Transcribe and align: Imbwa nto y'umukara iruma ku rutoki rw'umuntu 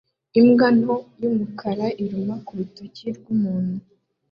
Imbwa 0.39 0.67
nto 0.79 0.95
y'umukara 1.21 1.85
iruma 2.03 2.35
ku 2.45 2.51
rutoki 2.57 3.05
rw'umuntu 3.17 3.75